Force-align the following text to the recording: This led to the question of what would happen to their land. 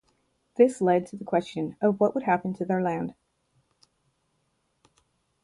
This 0.55 0.81
led 0.81 1.05
to 1.05 1.15
the 1.15 1.23
question 1.23 1.75
of 1.79 1.99
what 1.99 2.15
would 2.15 2.23
happen 2.23 2.55
to 2.55 2.65
their 2.65 2.81
land. 2.81 3.13